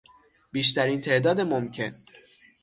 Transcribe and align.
بیشترین 0.51 1.01
تعداد 1.01 1.39
ممکن 1.41 1.91